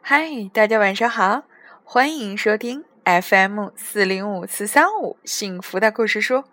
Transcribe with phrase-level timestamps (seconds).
[0.00, 1.42] 嗨，大家晚上好，
[1.84, 6.44] 欢迎收听 FM 四零五四三五幸福的故事书。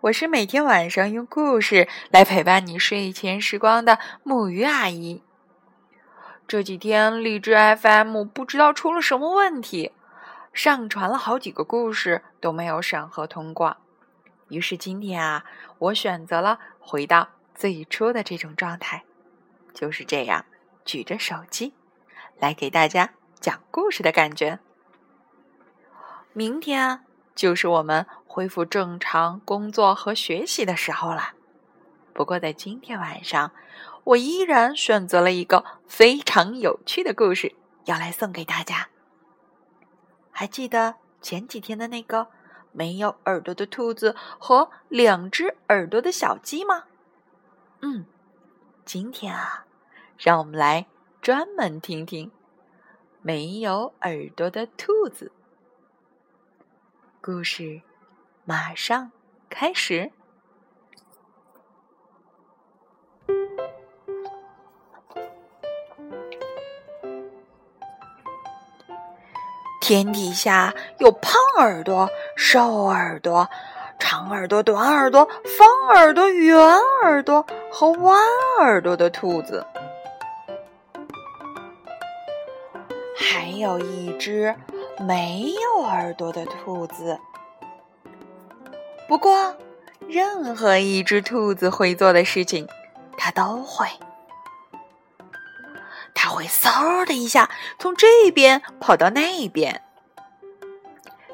[0.00, 5.22] 我是每天晚上用故事来陪伴你睡前时光的木鱼阿姨。
[6.46, 9.92] 这几天荔枝 FM 不知道出了什么问题，
[10.54, 13.76] 上传了好几个故事都没有审核通过。
[14.48, 15.44] 于是今天啊，
[15.78, 19.04] 我选择了回到最初的这种状态，
[19.74, 20.46] 就是这样
[20.86, 21.74] 举着手机。
[22.38, 24.60] 来给大家讲故事的感觉。
[26.32, 27.02] 明天啊
[27.34, 31.32] 就是我们恢复正常工作和学习的时候了。
[32.12, 33.52] 不过在今天晚上，
[34.04, 37.54] 我依然选择了一个非常有趣的故事
[37.86, 38.88] 要来送给大家。
[40.30, 42.28] 还记得前几天的那个
[42.70, 46.84] 没有耳朵的兔子和两只耳朵的小鸡吗？
[47.82, 48.06] 嗯，
[48.84, 49.66] 今天啊，
[50.16, 50.86] 让我们来。
[51.20, 52.30] 专门听听
[53.28, 55.30] 没有耳朵的兔子
[57.20, 57.82] 故事，
[58.46, 59.12] 马上
[59.50, 60.10] 开始。
[69.82, 73.46] 天底下有胖耳朵、瘦耳朵、
[73.98, 76.58] 长耳朵、短耳朵、方耳朵、圆
[77.02, 78.18] 耳朵和弯
[78.60, 79.66] 耳朵的兔子。
[83.18, 84.54] 还有一只
[85.00, 87.18] 没有耳朵的兔子。
[89.08, 89.56] 不过，
[90.06, 92.68] 任何一只兔子会做的事情，
[93.16, 93.88] 它都会。
[96.14, 99.82] 它会嗖的一下从这边跑到那边，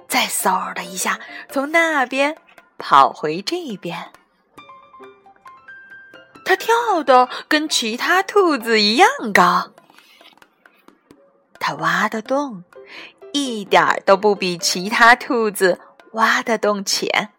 [0.08, 2.36] 再嗖的一下从那边
[2.78, 4.10] 跑回这边。
[6.46, 9.73] 它跳的跟其他兔子一样高。
[11.66, 12.62] 它挖的洞
[13.32, 15.80] 一点儿都不比其他兔子
[16.12, 17.30] 挖的洞浅。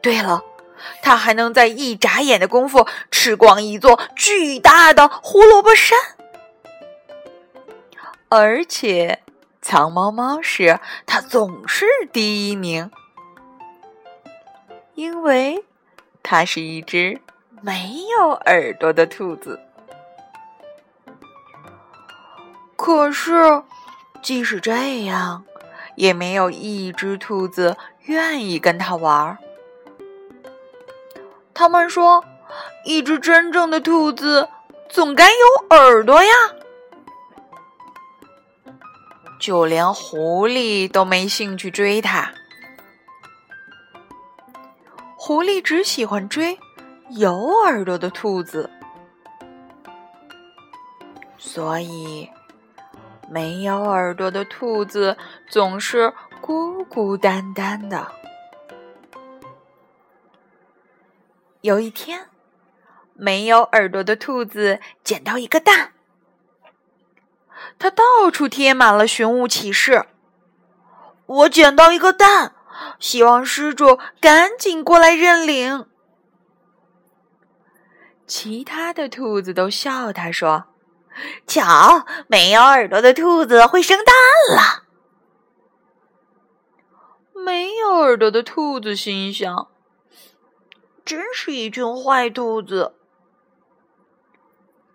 [0.00, 0.44] 对了，
[1.02, 5.98] 它还能在一眨眼的功夫吃光一座巨大的胡萝卜山。
[8.28, 9.24] 而且，
[9.60, 12.88] 藏猫猫时它总是第一名，
[14.94, 15.64] 因为
[16.22, 17.20] 它是一只
[17.60, 19.58] 没有耳朵的兔子。
[22.82, 23.62] 可是，
[24.22, 25.44] 即使这样，
[25.96, 27.76] 也没有一只兔子
[28.06, 29.36] 愿意跟他玩儿。
[31.52, 32.24] 他们说，
[32.86, 34.48] 一只真正的兔子
[34.88, 36.32] 总该有耳朵呀。
[39.38, 42.32] 就连狐狸都没兴趣追它。
[45.16, 46.58] 狐狸只喜欢追
[47.10, 47.36] 有
[47.66, 48.70] 耳朵的兔子，
[51.36, 52.26] 所以。
[53.30, 55.16] 没有耳朵的兔子
[55.48, 58.10] 总是孤孤单单的。
[61.60, 62.26] 有一天，
[63.14, 65.92] 没有耳朵的兔子捡到一个蛋，
[67.78, 68.02] 它到
[68.32, 70.06] 处贴满了寻物启事
[71.26, 72.56] ：“我捡到一个蛋，
[72.98, 75.86] 希望失主赶紧过来认领。”
[78.26, 80.64] 其他的兔子都笑他说。
[81.46, 84.14] 瞧，没有耳朵的兔子会生蛋
[84.56, 84.84] 了。
[87.32, 89.68] 没有耳朵的兔子心想
[91.04, 92.94] ：“真是一群坏兔子。”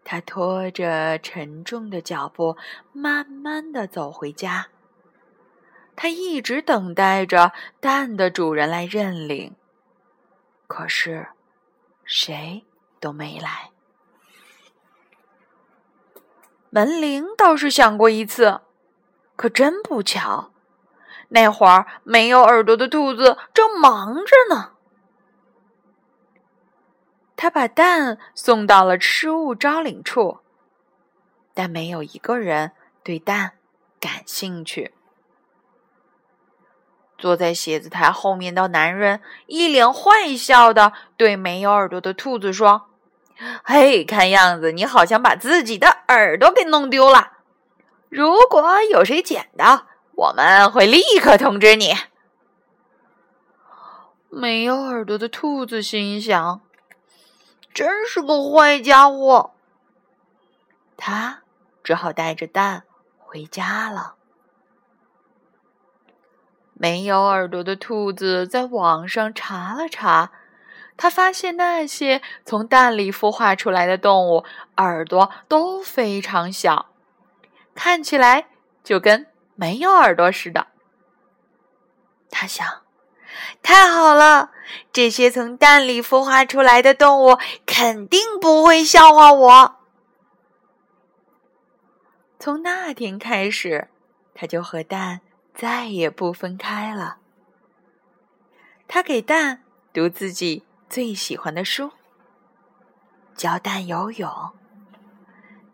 [0.06, 2.56] 他拖着沉重的脚步，
[2.94, 4.68] 慢慢的走回家。
[5.96, 9.56] 他一直等待着蛋的主人来认领，
[10.68, 11.30] 可是
[12.04, 12.64] 谁
[13.00, 13.72] 都没来。
[16.76, 18.60] 门铃倒是响过一次，
[19.38, 20.52] 可真不巧，
[21.30, 24.74] 那会儿没有耳朵的兔子正忙着呢。
[27.38, 30.40] 他把蛋送到了失物招领处，
[31.54, 33.54] 但没有一个人对蛋
[34.02, 34.94] 感兴趣。
[37.18, 42.90] 坐在写字台后面的男人一脸坏笑的对没有耳朵的兔子说。
[43.64, 47.34] 嘿，看样子你好像把自己的耳朵给弄丢了。
[48.10, 51.94] 如果有谁捡到，我们会立刻通知你。
[54.30, 56.62] 没有耳朵的兔子心想
[57.74, 59.52] ：“真是个坏家伙。”
[60.98, 61.42] 他
[61.84, 62.84] 只好带着蛋
[63.18, 64.16] 回家了。
[66.74, 70.32] 没有耳朵的兔子在网上查了查。
[70.98, 74.46] 他发现那些从蛋里孵化出来的动物
[74.78, 76.88] 耳朵都非常小，
[77.74, 78.48] 看起来
[78.84, 80.68] 就跟没有耳朵似的。
[82.32, 82.84] 他想，
[83.62, 84.52] 太好了，
[84.92, 89.76] 这些从蛋里孵化出来的动物肯定不会笑话我。
[92.38, 93.90] 从那天开始，
[94.34, 95.22] 他就和蛋
[95.54, 97.18] 再也不分开了。
[98.88, 99.64] 他给蛋
[99.94, 101.92] 读自己最喜欢的书，
[103.36, 104.30] 教蛋游泳，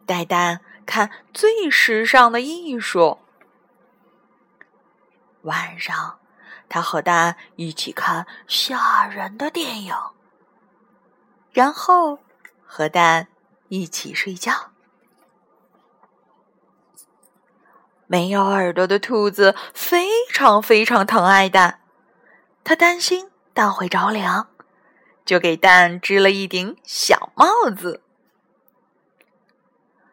[0.06, 3.20] 带蛋看最时尚的艺术。
[5.44, 6.20] 晚上，
[6.70, 9.96] 他和蛋一起看吓人的电影，
[11.52, 12.20] 然后
[12.66, 13.28] 和蛋
[13.68, 14.72] 一起睡觉。
[18.08, 21.82] 没有耳朵的兔子非常非常疼爱蛋，
[22.64, 24.50] 他担心蛋会着凉，
[25.32, 28.02] 就给蛋织了一顶小帽子。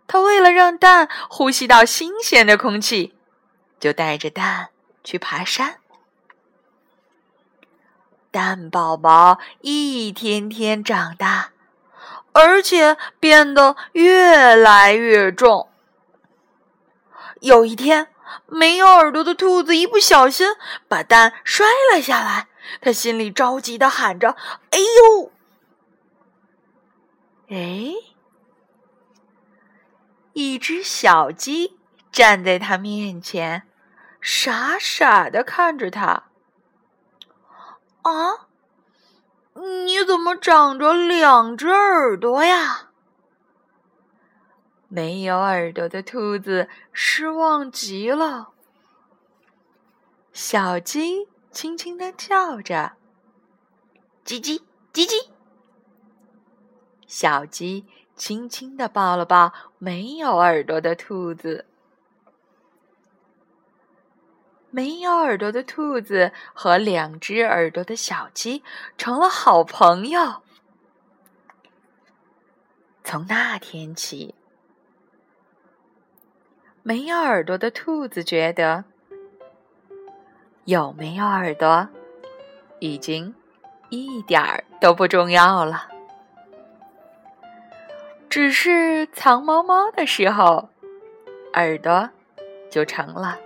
[0.07, 3.17] 他为了让蛋呼吸到新鲜的空气，
[3.81, 4.69] 就带着蛋
[5.03, 5.81] 去爬山。
[8.31, 11.51] 蛋宝宝一天天长大，
[12.31, 15.69] 而且变得越来越重。
[17.41, 18.07] 有一天，
[18.47, 20.47] 没有耳朵的兔子一不小心
[20.87, 22.47] 把蛋摔了下来，
[22.81, 24.37] 他心里着急的喊着
[24.71, 25.33] ：“哎呦！”
[27.51, 27.95] 哎，
[30.33, 31.79] 一只小鸡
[32.13, 33.67] 站在他面前，
[34.21, 36.25] 傻傻的看着他。
[38.03, 38.47] 啊，
[39.55, 42.91] 你怎么长着两只耳朵呀？
[44.89, 48.53] 没有耳朵的兔子失望极了。
[50.33, 52.93] 小鸡轻轻的叫着
[54.25, 54.63] ：“叽叽
[54.93, 55.29] 叽叽。”
[57.07, 61.65] 小鸡轻轻的抱了抱没有耳朵的兔子。
[64.71, 68.63] 没有耳朵的兔子和两只耳朵的小鸡
[68.99, 70.43] 成了好朋友。
[73.03, 74.35] 从那天起。
[76.83, 78.85] 没有耳朵的兔子觉得，
[80.69, 81.89] 有没有耳朵
[82.79, 83.35] 已经
[83.89, 85.89] 一点儿都不重要了。
[88.29, 90.69] 只是藏猫猫的时候，
[91.55, 92.11] 耳朵
[92.71, 93.39] 就成了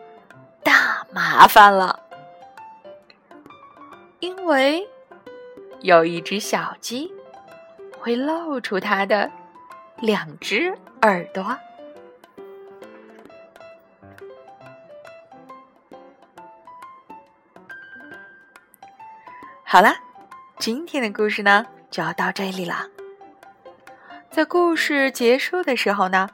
[0.64, 2.00] 大麻烦了，
[4.18, 4.84] 因为
[5.82, 7.08] 有一只小鸡
[8.00, 9.30] 会露出它的
[9.98, 11.56] 两只耳朵。
[19.72, 19.94] 好了，
[20.58, 22.86] 今天的故事呢就要到这里了。
[24.30, 26.28] 在故事结束的时候呢，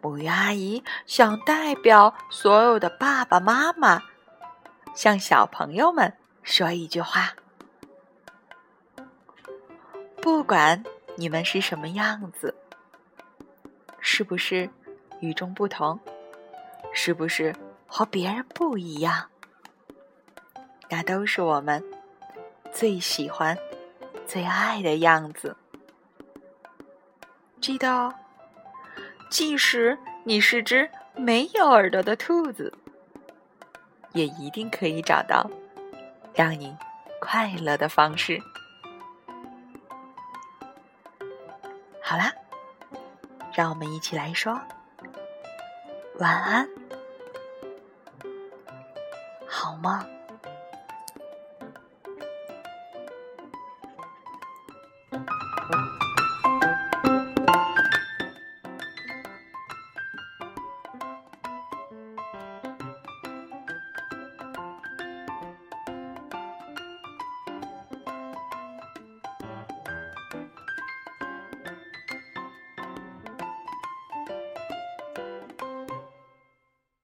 [0.00, 4.02] 母鱼阿姨想代表所有的爸爸妈妈，
[4.92, 6.12] 向小朋友们
[6.42, 7.34] 说一句话：
[10.20, 10.82] 不管
[11.14, 12.52] 你们是什么样子，
[14.00, 14.68] 是不是
[15.20, 16.00] 与众不同，
[16.92, 17.54] 是不是
[17.86, 19.30] 和别人不一样，
[20.90, 21.80] 那都是我们。
[22.74, 23.56] 最喜欢、
[24.26, 25.56] 最爱的样子，
[27.60, 28.12] 记得哦。
[29.30, 32.72] 即使你是只没有耳朵的兔子，
[34.12, 35.48] 也一定可以找到
[36.34, 36.76] 让你
[37.20, 38.42] 快乐的方式。
[42.02, 42.32] 好啦，
[43.52, 44.60] 让我们一起来说
[46.18, 46.68] 晚安，
[49.46, 50.13] 好梦。